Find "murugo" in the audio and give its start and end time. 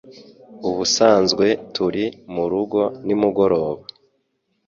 2.33-2.81